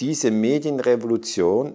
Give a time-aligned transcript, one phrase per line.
[0.00, 1.74] diese Medienrevolution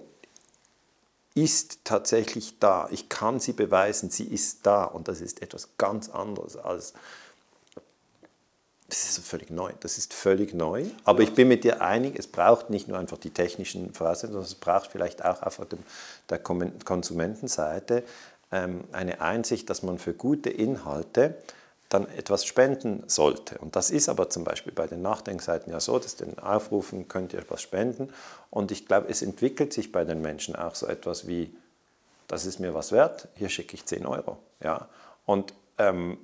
[1.36, 2.88] ist tatsächlich da.
[2.92, 4.84] Ich kann sie beweisen, sie ist da.
[4.84, 6.94] Und das ist etwas ganz anderes als.
[8.88, 9.72] Das ist völlig neu.
[9.80, 10.86] Das ist völlig neu.
[11.04, 14.52] Aber ich bin mit dir einig, es braucht nicht nur einfach die technischen Voraussetzungen, sondern
[14.52, 15.60] es braucht vielleicht auch auf
[16.30, 18.04] der Konsumentenseite
[18.52, 21.36] ähm, eine Einsicht, dass man für gute Inhalte
[21.94, 23.58] dann etwas spenden sollte.
[23.60, 27.34] Und das ist aber zum Beispiel bei den Nachdenkseiten ja so, dass den Aufrufen könnt
[27.34, 28.12] ihr etwas spenden.
[28.50, 31.56] Und ich glaube, es entwickelt sich bei den Menschen auch so etwas wie,
[32.28, 34.38] das ist mir was wert, hier schicke ich 10 Euro.
[34.62, 34.88] Ja?
[35.26, 36.18] Und ähm,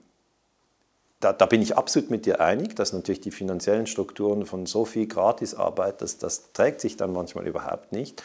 [1.19, 4.85] da, da, bin ich absolut mit dir einig, dass natürlich die finanziellen Strukturen von so
[4.85, 8.23] viel Gratisarbeit, das, das trägt sich dann manchmal überhaupt nicht.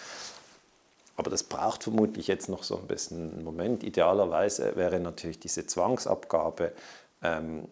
[1.17, 3.85] Aber das braucht vermutlich jetzt noch so ein bisschen einen Moment.
[3.85, 6.73] Idealerweise wäre natürlich diese Zwangsabgabe
[7.25, 7.65] ähm,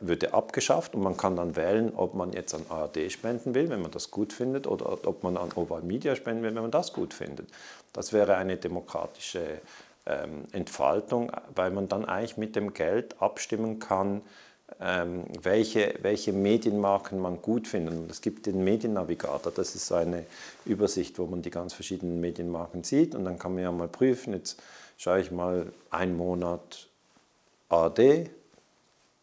[0.00, 3.82] würde abgeschafft und man kann dann wählen, ob man jetzt an ARD spenden will, wenn
[3.82, 6.92] man das gut findet, oder ob man an Oval Media spenden will, wenn man das
[6.92, 7.48] gut findet.
[7.92, 9.60] Das wäre eine demokratische
[10.06, 14.22] ähm, Entfaltung, weil man dann eigentlich mit dem Geld abstimmen kann,
[14.80, 17.94] ähm, welche, welche Medienmarken man gut findet.
[17.94, 20.24] Und es gibt den Mediennavigator, das ist so eine
[20.66, 24.34] Übersicht, wo man die ganz verschiedenen Medienmarken sieht und dann kann man ja mal prüfen,
[24.34, 24.62] jetzt
[24.96, 26.86] schaue ich mal einen Monat
[27.68, 28.30] ARD,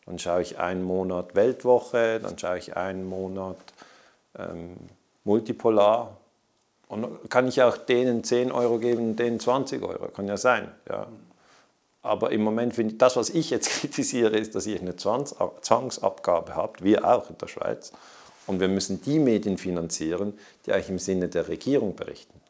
[0.05, 3.57] dann schaue ich einen Monat Weltwoche, dann schaue ich einen Monat
[4.38, 4.75] ähm,
[5.23, 6.17] Multipolar.
[6.88, 10.08] Und kann ich auch denen 10 Euro geben, denen 20 Euro.
[10.09, 10.69] Kann ja sein.
[10.89, 11.08] Ja.
[12.02, 16.55] Aber im Moment finde ich, das, was ich jetzt kritisiere, ist, dass ihr eine Zwangsabgabe
[16.55, 17.93] habt, wir auch in der Schweiz.
[18.47, 22.41] Und wir müssen die Medien finanzieren, die eigentlich im Sinne der Regierung berichten.